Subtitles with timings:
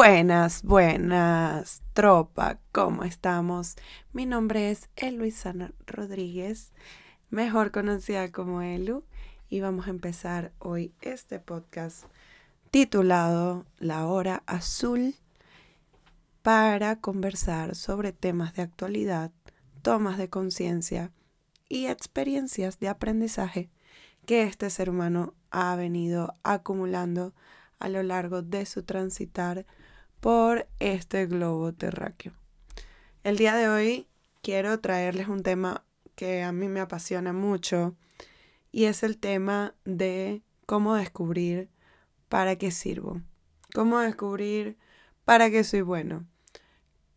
[0.00, 3.74] Buenas, buenas, tropa, ¿cómo estamos?
[4.12, 6.70] Mi nombre es Eluisana Rodríguez,
[7.30, 9.02] mejor conocida como Elu,
[9.48, 12.04] y vamos a empezar hoy este podcast
[12.70, 15.16] titulado La Hora Azul
[16.42, 19.32] para conversar sobre temas de actualidad,
[19.82, 21.10] tomas de conciencia
[21.68, 23.68] y experiencias de aprendizaje
[24.26, 27.34] que este ser humano ha venido acumulando
[27.80, 29.66] a lo largo de su transitar
[30.20, 32.32] por este globo terráqueo.
[33.24, 34.06] El día de hoy
[34.42, 37.94] quiero traerles un tema que a mí me apasiona mucho
[38.72, 41.68] y es el tema de cómo descubrir
[42.28, 43.20] para qué sirvo,
[43.74, 44.76] cómo descubrir
[45.24, 46.26] para qué soy bueno,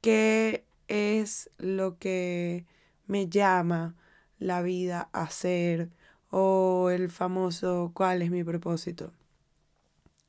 [0.01, 2.65] qué es lo que
[3.07, 3.95] me llama
[4.39, 5.89] la vida a ser
[6.29, 9.11] o el famoso cuál es mi propósito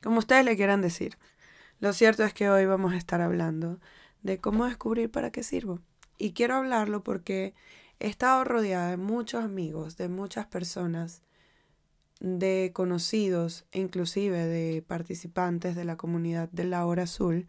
[0.03, 1.17] como ustedes le quieran decir.
[1.83, 3.81] Lo cierto es que hoy vamos a estar hablando
[4.23, 5.81] de cómo descubrir para qué sirvo.
[6.17, 7.55] Y quiero hablarlo porque
[7.99, 11.23] he estado rodeada de muchos amigos, de muchas personas,
[12.21, 17.49] de conocidos inclusive de participantes de la comunidad de la hora azul,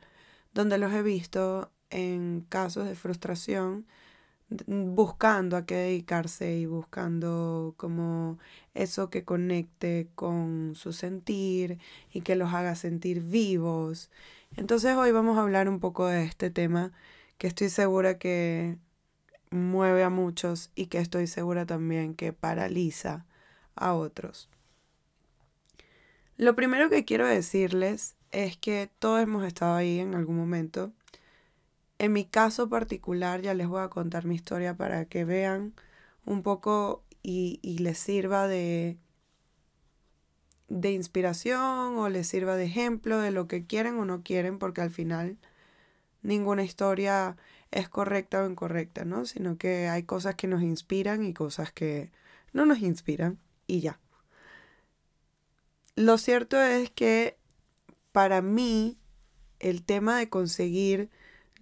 [0.52, 3.86] donde los he visto en casos de frustración,
[4.50, 8.38] buscando a qué dedicarse y buscando como
[8.74, 11.80] eso que conecte con su sentir
[12.12, 14.10] y que los haga sentir vivos.
[14.56, 16.92] Entonces hoy vamos a hablar un poco de este tema
[17.38, 18.78] que estoy segura que
[19.50, 23.26] mueve a muchos y que estoy segura también que paraliza
[23.76, 24.50] a otros.
[26.38, 30.92] Lo primero que quiero decirles es que todos hemos estado ahí en algún momento
[32.04, 35.74] en mi caso particular, ya les voy a contar mi historia para que vean
[36.26, 38.98] un poco y, les sirva de,
[40.68, 44.82] de inspiración o les sirva de ejemplo de lo que quieren o no quieren, porque
[44.82, 45.38] al final
[46.24, 47.38] ninguna historia
[47.72, 49.26] es correcta o incorrecta, ¿no?
[49.26, 52.12] Sino que hay cosas que nos inspiran y cosas que
[52.52, 54.02] no nos inspiran y ya.
[55.96, 57.38] Lo cierto es que
[58.12, 58.98] para mí
[59.60, 61.10] el tema de conseguir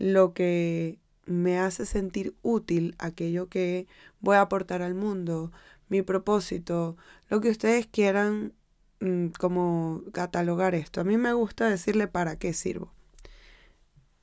[0.01, 0.97] lo que
[1.27, 3.85] me hace sentir útil, aquello que
[4.19, 5.51] voy a aportar al mundo,
[5.89, 6.97] mi propósito,
[7.29, 8.53] lo que ustedes quieran
[8.99, 11.01] mm, como catalogar esto.
[11.01, 12.91] A mí me gusta decirle para qué sirvo.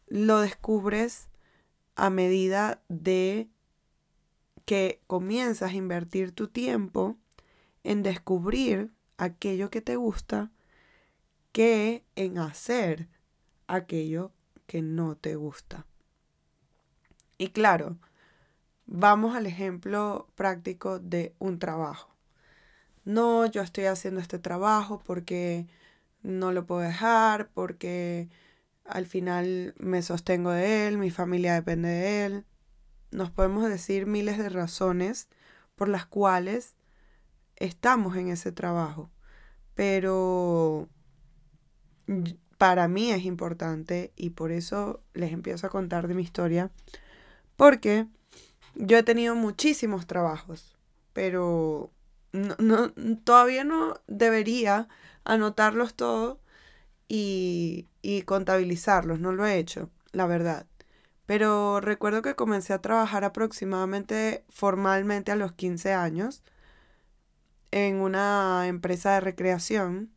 [0.08, 1.28] Lo descubres
[1.94, 3.48] a medida de
[4.64, 7.16] que comienzas a invertir tu tiempo
[7.84, 10.50] en descubrir aquello que te gusta
[11.52, 13.08] que en hacer
[13.68, 14.32] aquello
[14.68, 15.86] que no te gusta.
[17.38, 17.96] Y claro,
[18.86, 22.14] vamos al ejemplo práctico de un trabajo.
[23.04, 25.66] No, yo estoy haciendo este trabajo porque
[26.22, 28.28] no lo puedo dejar, porque
[28.84, 32.44] al final me sostengo de él, mi familia depende de él.
[33.10, 35.28] Nos podemos decir miles de razones
[35.76, 36.74] por las cuales
[37.56, 39.10] estamos en ese trabajo.
[39.74, 40.90] Pero
[42.58, 46.70] para mí es importante y por eso les empiezo a contar de mi historia,
[47.56, 48.06] porque
[48.74, 50.76] yo he tenido muchísimos trabajos,
[51.12, 51.90] pero
[52.32, 52.92] no,
[53.24, 54.88] todavía no debería
[55.24, 56.38] anotarlos todos
[57.08, 60.66] y, y contabilizarlos, no lo he hecho, la verdad.
[61.26, 66.42] Pero recuerdo que comencé a trabajar aproximadamente formalmente a los 15 años
[67.70, 70.10] en una empresa de recreación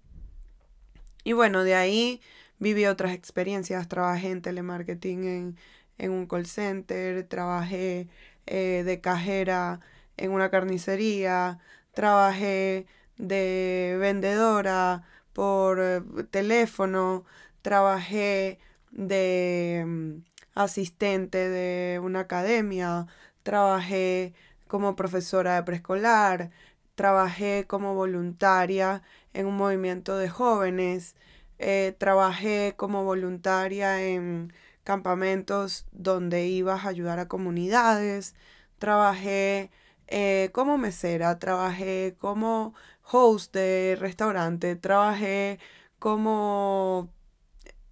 [1.23, 2.21] y bueno, de ahí
[2.59, 3.87] viví otras experiencias.
[3.87, 5.55] Trabajé en telemarketing
[5.97, 8.07] en, un call center, trabajé
[8.47, 9.81] eh, de cajera
[10.17, 11.59] en una carnicería,
[11.93, 12.87] trabajé
[13.17, 15.03] de vendedora
[15.33, 16.01] por eh,
[16.31, 17.25] teléfono,
[17.61, 18.59] trabajé
[18.91, 20.11] de mm,
[20.55, 23.07] asistente de una academia,
[23.43, 24.33] trabajé
[24.67, 26.51] como profesora de preescolar,
[26.95, 29.01] trabajé como voluntaria
[29.33, 31.15] en un movimiento de jóvenes,
[31.59, 38.35] eh, trabajé como voluntaria en campamentos donde ibas a ayudar a comunidades,
[38.79, 39.71] trabajé
[40.07, 42.73] eh, como mesera, trabajé como
[43.03, 45.59] host de restaurante, trabajé
[45.99, 47.09] como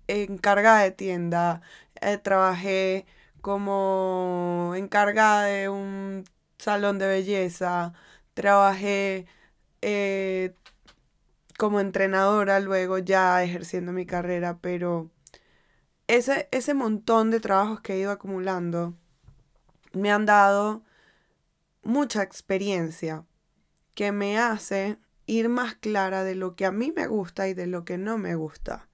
[0.07, 1.61] encargada de tienda,
[2.01, 3.05] eh, trabajé
[3.41, 6.25] como encargada de un
[6.57, 7.93] salón de belleza,
[8.33, 9.27] trabajé
[11.59, 15.11] como entrenadora, luego ya ejerciendo mi carrera, pero
[16.07, 18.95] ese, ese montón de trabajos que he ido acumulando
[19.91, 20.83] me han dado
[21.83, 23.25] mucha experiencia
[23.93, 27.67] que me hace ir más clara de lo que a mí me gusta y de
[27.67, 28.87] lo que no me gusta.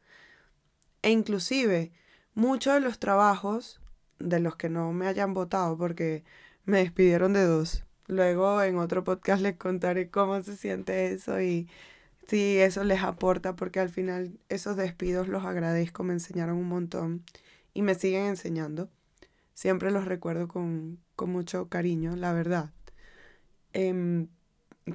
[1.03, 1.91] E inclusive
[2.33, 3.79] muchos de los trabajos
[4.17, 6.23] de los que no me hayan votado porque
[6.63, 7.85] me despidieron de dos.
[8.07, 11.69] Luego en otro podcast les contaré cómo se siente eso y
[12.27, 17.23] si eso les aporta porque al final esos despidos los agradezco, me enseñaron un montón
[17.73, 18.89] y me siguen enseñando.
[19.53, 22.71] Siempre los recuerdo con, mucho cariño, la verdad.
[23.73, 24.27] Em,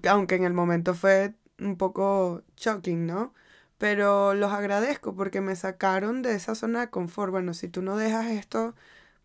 [0.09, 3.35] aunque en el momento fue un poco shocking, ¿no?
[3.79, 7.31] Pero los agradezco porque me sacaron de esa zona de confort.
[7.33, 8.75] Bueno, si tú no dejas esto,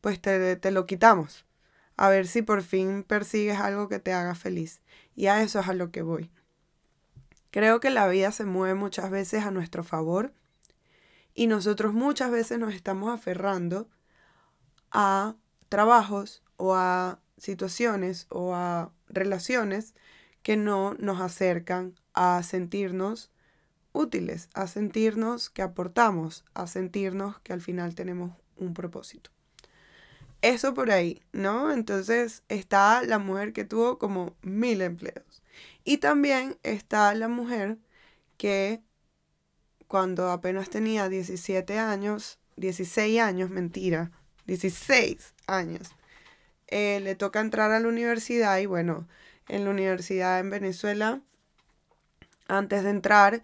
[0.02, 1.46] pues te, te lo quitamos.
[1.98, 4.82] A ver si por fin persigues algo que te haga feliz.
[5.16, 6.32] Y a eso es a lo que voy.
[7.56, 10.34] Creo que la vida se mueve muchas veces a nuestro favor
[11.34, 13.88] y nosotros muchas veces nos estamos aferrando
[14.92, 15.38] a
[15.70, 19.94] trabajos o a situaciones o a relaciones
[20.44, 23.32] que no nos acercan a sentirnos
[23.94, 29.30] útiles, a sentirnos que aportamos, a sentirnos que al final tenemos un propósito.
[30.42, 31.72] Eso por ahí, ¿no?
[31.72, 35.42] Entonces está la mujer que tuvo como mil empleos.
[35.86, 37.78] Y también está la mujer
[38.38, 38.82] que
[39.88, 44.12] cuando apenas tenía 17 años, 16 años, mentira,
[44.48, 45.92] 16 años,
[46.68, 49.08] eh, le toca entrar a la universidad y bueno,
[49.48, 51.22] en la universidad en Venezuela,
[52.48, 53.44] antes de entrar,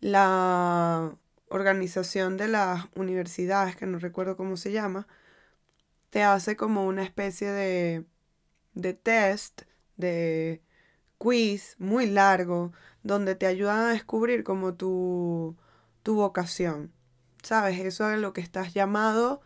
[0.00, 1.16] la
[1.48, 5.08] organización de las universidades, que no recuerdo cómo se llama,
[6.10, 8.04] te hace como una especie de,
[8.74, 9.62] de test,
[9.96, 10.62] de
[11.20, 12.72] quiz muy largo,
[13.02, 15.54] donde te ayudan a descubrir como tu,
[16.02, 16.92] tu vocación.
[17.42, 17.78] ¿Sabes?
[17.78, 19.42] Eso es lo que estás llamado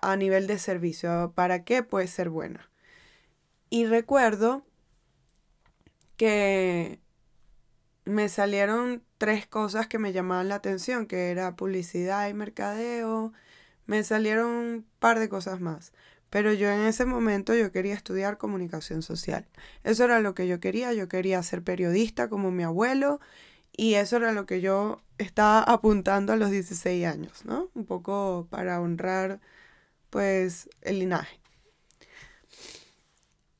[0.00, 1.32] a nivel de servicio.
[1.34, 2.70] ¿Para qué puedes ser buena?
[3.68, 4.64] Y recuerdo
[6.16, 6.98] que
[8.06, 13.34] me salieron tres cosas que me llamaban la atención, que era publicidad y mercadeo.
[13.84, 15.92] Me salieron un par de cosas más.
[16.32, 19.46] Pero yo en ese momento yo quería estudiar comunicación social.
[19.84, 20.94] Eso era lo que yo quería.
[20.94, 23.20] Yo quería ser periodista como mi abuelo.
[23.76, 27.68] Y eso era lo que yo estaba apuntando a los 16 años, ¿no?
[27.74, 29.40] Un poco para honrar,
[30.08, 31.38] pues, el linaje.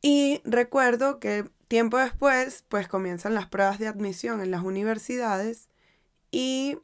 [0.00, 5.68] Y recuerdo que tiempo después, pues comienzan las pruebas de admisión en las universidades
[6.30, 6.78] y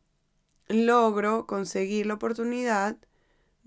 [0.69, 2.99] logro conseguir la oportunidad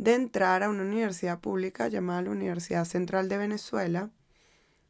[0.02, 4.10] de entrar a una universidad pública llamada la Universidad Central de Venezuela,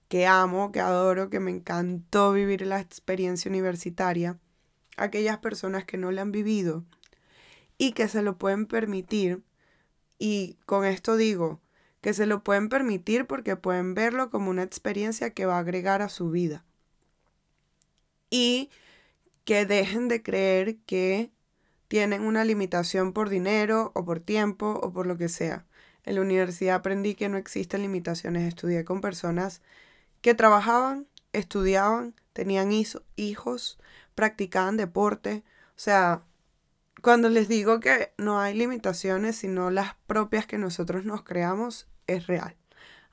[0.08, 4.40] que amo, que adoro, que me encantó vivir la experiencia universitaria.
[4.96, 6.86] Aquellas personas que no la han vivido
[7.78, 9.44] y que se lo pueden permitir,
[10.18, 11.60] y con esto digo,
[12.00, 16.02] que se lo pueden permitir porque pueden verlo como una experiencia que va a agregar
[16.02, 16.64] a su vida.
[18.30, 18.70] Y
[19.44, 21.32] que dejen de creer que
[21.92, 25.66] tienen una limitación por dinero o por tiempo o por lo que sea.
[26.06, 28.48] En la universidad aprendí que no existen limitaciones.
[28.48, 29.62] Estudié con personas
[30.22, 32.72] que trabajaban, estudiaban, tenían
[33.18, 33.78] hijos,
[34.16, 35.44] practicaban deporte.
[35.72, 36.24] O sea,
[37.02, 42.26] cuando les digo que no hay limitaciones, sino las propias que nosotros nos creamos, es
[42.26, 42.56] real.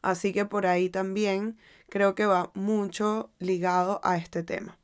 [0.02, 1.58] Así que por ahí también
[1.88, 4.78] creo que va mucho ligado a este tema.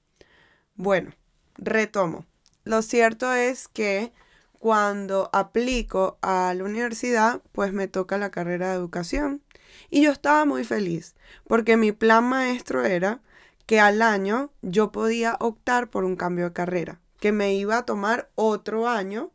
[0.74, 1.12] Bueno,
[1.58, 2.26] retomo.
[2.64, 4.12] Lo cierto es que
[4.58, 9.42] cuando aplico a la universidad, pues me toca la carrera de educación.
[9.90, 11.14] Y yo estaba muy feliz,
[11.46, 13.20] porque mi plan maestro era
[13.66, 17.84] que al año yo podía optar por un cambio de carrera, que me iba a
[17.84, 19.30] tomar otro año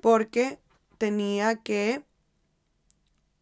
[0.00, 0.58] porque
[0.98, 2.04] tenía que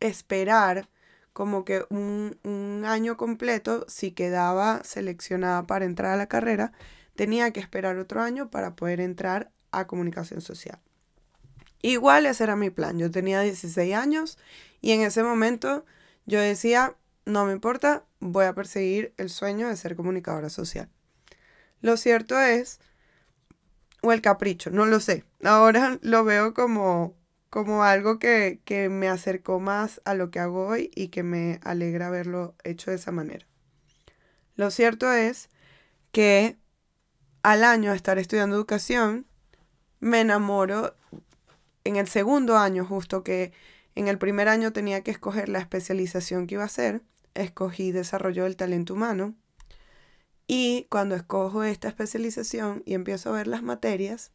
[0.00, 0.88] esperar
[1.32, 6.72] como que un, un, año completo, si quedaba seleccionada para entrar a la carrera,
[7.14, 10.78] tenía que esperar otro año para poder entrar a comunicación social.
[11.82, 12.98] Igual ese era mi plan.
[12.98, 14.38] Yo tenía 16 años
[14.80, 15.84] y en ese momento
[16.26, 20.88] yo decía, no me importa, voy a perseguir el sueño de ser comunicadora social.
[21.80, 22.80] Lo cierto es,
[24.00, 25.24] o el capricho, no lo sé.
[25.42, 27.14] Ahora lo veo como
[27.54, 28.58] como algo que,
[28.90, 32.96] me acercó más a lo que hago hoy y que me alegra haberlo hecho de
[32.96, 33.46] esa manera.
[34.56, 35.50] Lo cierto es
[36.10, 36.56] que
[37.44, 39.26] al año de estar estudiando educación,
[40.00, 40.96] me enamoro
[41.84, 43.52] en el segundo año, justo que
[43.94, 47.02] en el primer año tenía que escoger la especialización que iba a hacer,
[47.34, 49.34] escogí desarrollo del talento humano.
[50.46, 54.32] Y cuando escojo esta especialización y empiezo a ver las materias,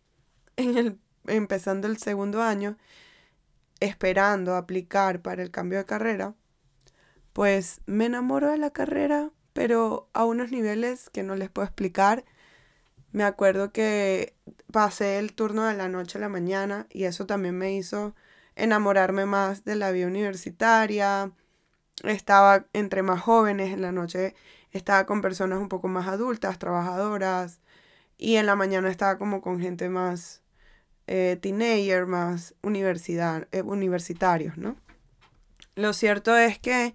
[0.55, 2.77] en el, empezando el segundo año,
[3.79, 6.35] esperando aplicar para el cambio de carrera,
[7.33, 12.23] pues me enamoro de la carrera, pero a unos niveles que no les puedo explicar.
[13.11, 14.35] Me acuerdo que
[14.71, 18.15] pasé el turno de la noche a la mañana y eso también me hizo
[18.55, 21.31] enamorarme más de la vida universitaria.
[22.03, 24.35] Estaba entre más jóvenes, en la noche
[24.71, 27.59] estaba con personas un poco más adultas, trabajadoras,
[28.17, 30.43] y en la mañana estaba como con gente más
[31.07, 34.75] eh, teenager, más universidad, eh, universitarios, ¿no?
[35.75, 36.93] Lo cierto es que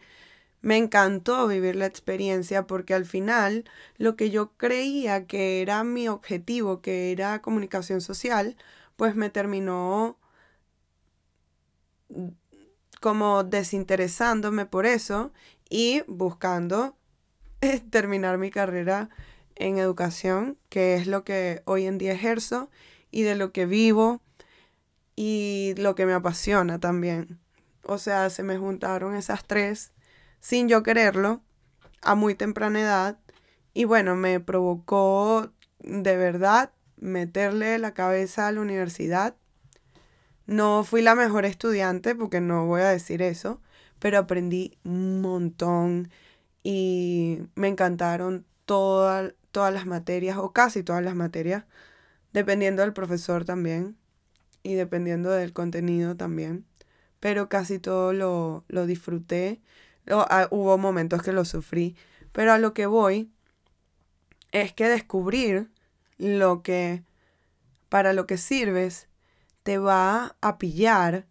[0.64, 3.64] me encantó vivir la experiencia porque al final
[3.98, 8.56] lo que yo creía que era mi objetivo, que era comunicación social,
[8.96, 10.18] pues me terminó
[13.02, 15.32] como desinteresándome por eso
[15.68, 16.96] y buscando
[17.90, 19.10] terminar mi carrera
[19.56, 22.70] en educación, que es lo que hoy en día ejerzo
[23.10, 24.22] y de lo que vivo
[25.14, 27.38] y lo que me apasiona también.
[27.82, 29.93] O sea, se me juntaron esas tres
[30.44, 31.40] sin yo quererlo
[32.02, 33.18] a muy temprana edad
[33.72, 39.36] y bueno, me provocó de verdad meterle la cabeza a la universidad.
[40.44, 43.62] No fui la mejor estudiante porque no voy a decir eso,
[43.98, 46.10] pero aprendí un montón
[46.62, 51.64] y me encantaron todas las materias o casi todas las materias,
[52.34, 53.96] dependiendo del profesor también
[54.62, 56.66] y dependiendo del contenido también,
[57.18, 59.62] pero casi todo lo, lo disfruté.
[60.08, 61.96] Ah, hubo momentos que lo sufrí,
[62.32, 63.30] pero a lo que voy
[64.52, 65.70] es que descubrir
[66.18, 67.02] lo que
[67.88, 69.08] para lo que sirves
[69.62, 71.26] te va a pillar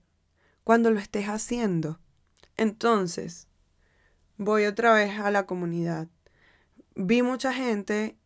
[0.64, 2.00] cuando lo estés haciendo.
[2.58, 3.48] Entonces,
[4.38, 6.08] voy otra vez a la comunidad.
[6.96, 8.18] Vi mucha gente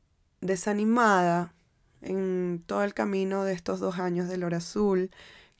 [0.42, 1.54] desanimada
[2.02, 5.12] en todo el camino de estos dos años del Hora Azul,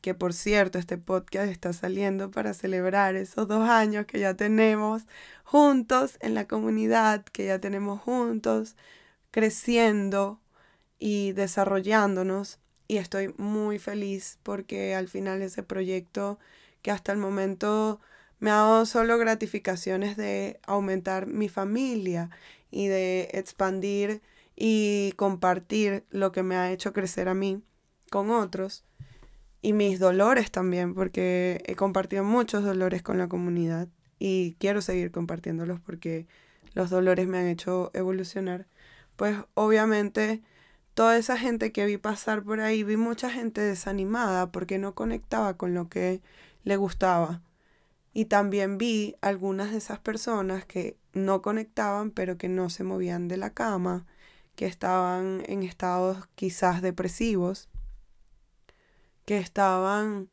[0.02, 5.04] que por cierto este podcast está saliendo para celebrar esos dos años que ya tenemos
[5.44, 8.76] juntos en la comunidad, que ya tenemos juntos,
[9.32, 10.40] creciendo
[11.00, 12.60] y desarrollándonos.
[12.88, 16.40] Y estoy muy feliz porque al final ese proyecto
[16.82, 18.00] que hasta el momento
[18.40, 22.30] me ha dado solo gratificaciones de aumentar mi familia
[22.72, 24.22] y de expandir
[24.56, 27.62] y compartir lo que me ha hecho crecer a mí
[28.10, 28.87] con otros
[29.62, 33.88] y mis dolores también, porque he compartido muchos dolores con la comunidad
[34.20, 36.28] y quiero seguir compartiéndolos porque
[36.74, 38.68] los dolores me han hecho evolucionar.
[39.16, 40.42] Pues obviamente
[40.94, 45.58] toda esa gente que vi pasar por ahí, vi mucha gente desanimada porque no conectaba
[45.58, 46.22] con lo que
[46.64, 47.42] le gustaba.
[48.14, 53.28] Y también vi algunas de esas personas que no conectaban, pero que no se movían
[53.28, 54.06] de la cama,
[54.56, 57.70] que estaban en estados quizás depresivos,
[59.28, 60.30] que estaban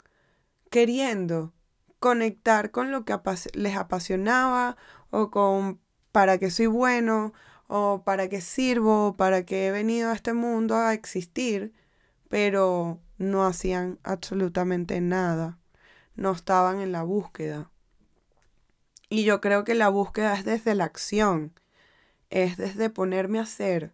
[0.71, 1.53] queriendo
[1.99, 3.19] conectar con lo que
[3.55, 4.77] les apasionaba
[5.11, 5.81] o con
[6.13, 7.33] para qué soy bueno
[7.67, 11.73] o para qué sirvo, para qué he venido a este mundo a existir,
[12.29, 15.59] pero no hacían absolutamente nada,
[16.15, 17.73] no estaban en la búsqueda.
[19.09, 21.53] Y yo creo que la búsqueda es desde la acción,
[22.31, 23.93] es desde ponerme a hacer,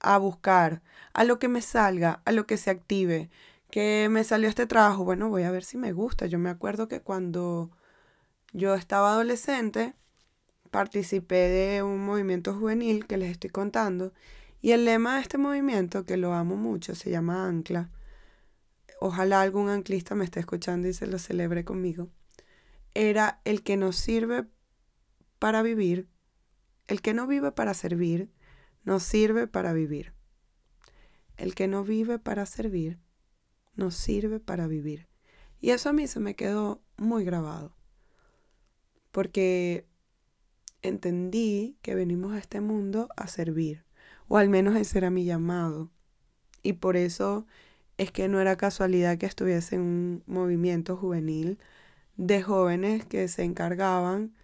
[0.00, 3.30] a buscar, a lo que me salga, a lo que se active.
[3.70, 6.26] Que me salió este trabajo, bueno, voy a ver si me gusta.
[6.26, 7.70] Yo me acuerdo que cuando
[8.52, 9.94] yo estaba adolescente,
[10.70, 14.12] participé de un movimiento juvenil que les estoy contando.
[14.62, 17.90] Y el lema de este movimiento, que lo amo mucho, se llama Ancla.
[19.00, 22.08] Ojalá algún anclista me esté escuchando y se lo celebre conmigo
[22.96, 24.46] era el que nos sirve
[25.38, 26.08] para vivir,
[26.86, 28.32] el que no vive para servir,
[28.84, 30.14] nos sirve para vivir.
[31.36, 32.98] El que no vive para servir,
[33.76, 35.08] nos sirve para vivir.
[35.60, 37.76] Y eso a mí se me quedó muy grabado,
[39.10, 39.86] porque
[40.82, 43.84] entendí que venimos a este mundo a servir,
[44.28, 45.90] o al menos ese era mi llamado.
[46.62, 47.46] Y por eso
[47.98, 51.58] es que no era casualidad que estuviese en un movimiento juvenil
[52.16, 54.34] de jóvenes que se encargaban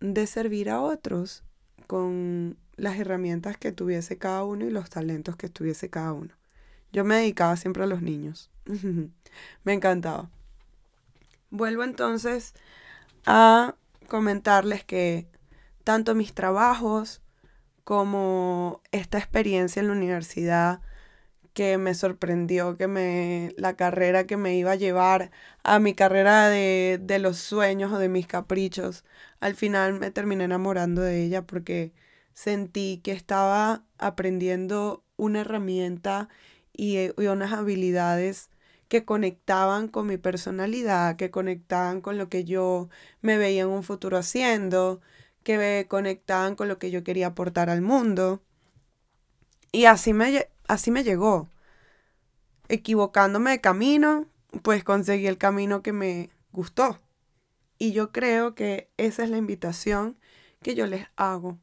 [0.00, 1.44] de servir a otros
[1.86, 6.34] con las herramientas que tuviese cada uno y los talentos que tuviese cada uno.
[6.92, 8.50] Yo me dedicaba siempre a los niños.
[9.64, 10.30] me encantaba.
[11.50, 12.54] Vuelvo entonces
[13.26, 13.74] a
[14.08, 15.26] comentarles que
[15.84, 17.22] tanto mis trabajos
[17.84, 20.80] como esta experiencia en la universidad
[21.52, 25.30] que me sorprendió, que me, la carrera que me iba a llevar
[25.62, 29.04] a mi carrera de, de los sueños o de mis caprichos,
[29.40, 31.92] al final me terminé enamorando de ella porque
[32.32, 36.28] sentí que estaba aprendiendo una herramienta
[36.72, 38.50] y, y, unas habilidades
[38.88, 42.88] que conectaban con mi personalidad, que conectaban con lo que yo
[43.22, 45.00] me veía en un futuro haciendo,
[45.42, 48.42] que me conectaban con lo que yo quería aportar al mundo.
[49.72, 51.48] Y así me, así me llegó.
[52.68, 54.26] Equivocándome de camino,
[54.62, 56.98] pues conseguí el camino que me gustó.
[57.78, 60.18] Y yo creo que esa es la invitación
[60.62, 61.58] que yo les hago,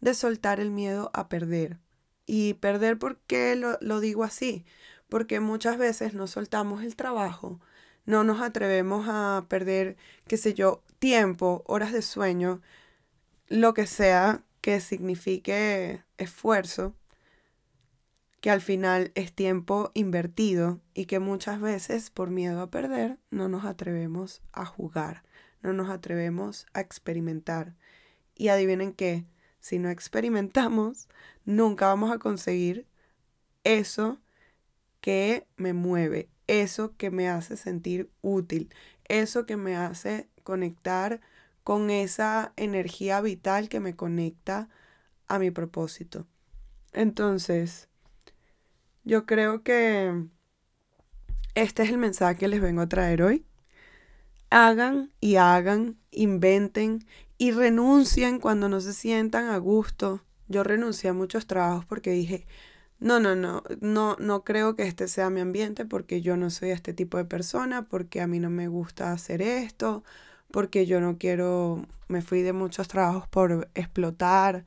[0.00, 1.78] de soltar el miedo a perder.
[2.26, 4.64] Y perder, ¿por qué lo, lo digo así?
[5.08, 7.60] Porque muchas veces no soltamos el trabajo,
[8.06, 12.60] no nos atrevemos a perder, qué sé yo, tiempo, horas de sueño,
[13.48, 16.94] lo que sea que signifique esfuerzo,
[18.40, 23.48] que al final es tiempo invertido y que muchas veces por miedo a perder no
[23.48, 25.22] nos atrevemos a jugar,
[25.62, 27.74] no nos atrevemos a experimentar.
[28.34, 29.24] Y adivinen qué,
[29.64, 31.08] si no experimentamos,
[31.46, 32.86] nunca vamos a conseguir
[33.64, 34.20] eso
[35.00, 38.68] que me mueve, eso que me hace sentir útil,
[39.08, 41.22] eso que me hace conectar
[41.62, 44.68] con esa energía vital que me conecta
[45.28, 46.26] a mi propósito.
[46.92, 47.88] Entonces,
[49.02, 50.26] yo creo que
[51.54, 53.46] este es el mensaje que les vengo a traer hoy.
[54.50, 57.06] Hagan y hagan, inventen
[57.38, 60.22] y renuncien cuando no se sientan a gusto.
[60.48, 62.46] Yo renuncié a muchos trabajos porque dije,
[63.00, 66.70] no, no, no, no, no creo que este sea mi ambiente porque yo no soy
[66.70, 70.04] este tipo de persona, porque a mí no me gusta hacer esto,
[70.50, 74.64] porque yo no quiero, me fui de muchos trabajos por explotar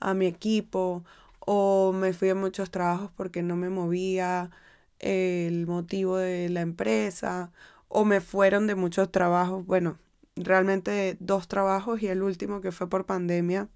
[0.00, 1.04] a mi equipo
[1.40, 4.50] o me fui de muchos trabajos porque no me movía
[4.98, 7.52] el motivo de la empresa
[7.88, 9.98] o me fueron de muchos trabajos, bueno,
[10.36, 13.68] realmente dos trabajos y el último que fue por pandemia,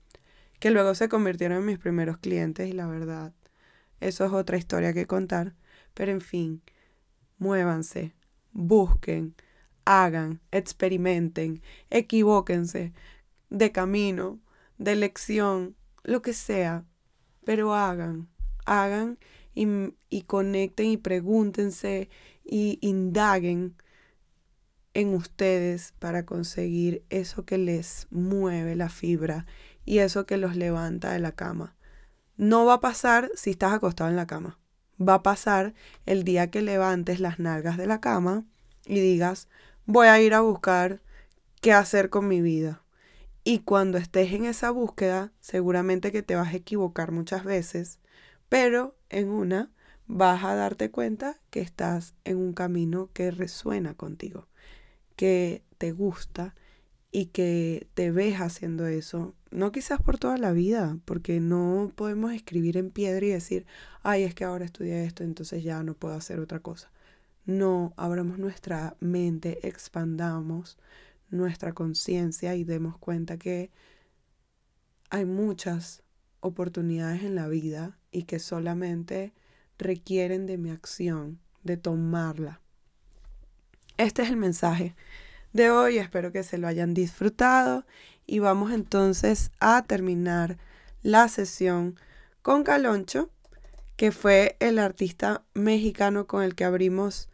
[0.61, 3.33] que luego se convirtieron en mis primeros clientes y la verdad,
[4.01, 5.55] eso es otra historia que contar,
[5.95, 6.63] pero en fin,
[7.39, 8.15] muévanse,
[8.53, 9.35] busquen,
[9.85, 12.93] hagan, experimenten, equivóquense
[13.51, 14.41] de camino,
[14.79, 16.85] de elección, lo que sea,
[17.45, 18.29] pero hagan,
[18.65, 19.19] hagan
[19.55, 19.67] y,
[20.09, 22.09] y conecten y pregúntense
[22.45, 23.77] y indaguen
[24.95, 29.47] en ustedes para conseguir eso que les mueve la fibra
[29.85, 31.77] y eso que los levanta de la cama.
[32.37, 34.59] No va a pasar si estás acostado en la cama.
[35.01, 35.75] Va a pasar
[36.07, 38.45] el día que levantes las nalgas de la cama
[38.87, 39.49] y digas,
[39.87, 41.03] voy a ir a buscar
[41.61, 42.83] qué hacer con mi vida.
[43.43, 47.99] Y cuando estés en esa búsqueda, seguramente que te vas a equivocar muchas veces,
[48.49, 49.71] pero en una
[50.07, 54.49] vas a darte cuenta que estás en un camino que resuena contigo,
[55.17, 56.55] que te gusta
[57.13, 59.35] y que te ves haciendo eso.
[59.51, 63.67] No quizás por toda la vida, porque no podemos escribir en piedra y decir,
[64.03, 66.91] ay, es que ahora estudié esto, entonces ya no puedo hacer otra cosa
[67.47, 70.79] no abramos nuestra mente, expandamos
[71.31, 73.71] nuestra conciencia y demos cuenta que
[75.11, 76.03] hay muchas
[76.41, 79.35] oportunidades en la vida y que solamente
[79.79, 82.61] requieren de mi acción, de tomarla.
[83.97, 84.97] Este es el mensaje
[85.53, 87.87] de hoy, espero que se lo hayan disfrutado
[88.27, 90.59] y vamos entonces a terminar
[91.05, 91.95] la sesión
[92.43, 93.31] con Caloncho,
[93.97, 97.29] que fue el artista mexicano con el que abrimos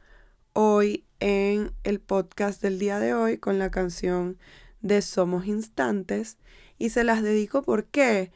[0.52, 4.36] hoy en el podcast del día de hoy con la canción
[4.82, 6.36] de Somos Instantes
[6.76, 8.32] y se las dedico ¿por qué?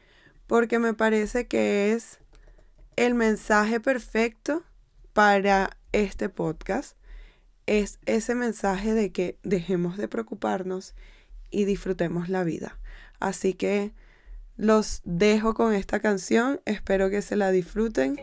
[0.47, 2.17] Porque me parece que es
[2.95, 4.63] el mensaje perfecto
[5.13, 6.97] para este podcast.
[7.67, 10.93] Es ese mensaje de que dejemos de preocuparnos
[11.49, 12.77] y disfrutemos la vida.
[13.19, 13.93] Así que
[14.57, 18.17] los dejo con esta canción, espero que se la disfruten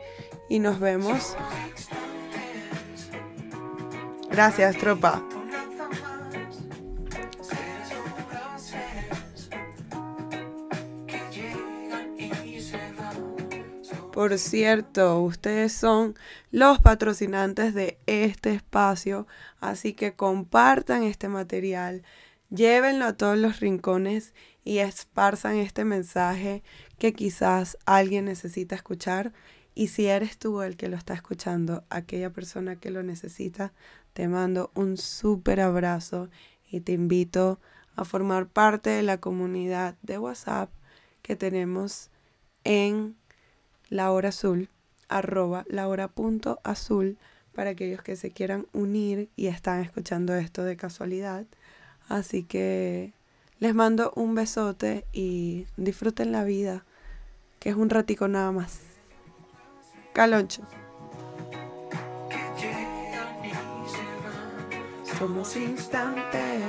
[0.48, 1.37] y nos vemos
[4.33, 5.22] Gracias, tropa.
[14.12, 16.14] Por cierto, ustedes son
[16.51, 19.27] los patrocinantes de este espacio,
[19.59, 22.03] así que compartan este material,
[22.51, 26.62] llévenlo a todos los rincones y esparzan este mensaje
[26.98, 29.33] que quizás alguien necesita escuchar.
[29.75, 33.72] Y si eres tú el que lo está escuchando, aquella persona que lo necesita,
[34.12, 36.29] te mando un súper abrazo
[36.70, 37.61] y te invito
[37.96, 40.70] a formar parte de la comunidad de WhatsApp
[41.22, 42.11] que tenemos
[42.64, 43.16] en
[43.92, 44.70] la hora azul,
[45.09, 47.18] arroba la hora punto azul,
[47.55, 51.44] para aquellos que se quieran unir y están escuchando esto de casualidad.
[52.09, 53.12] Así que
[53.61, 56.87] les mando un besote y disfruten la vida,
[57.61, 58.81] que es un ratico nada más.
[60.14, 60.62] Caloncho.
[65.18, 66.62] Somos instantes.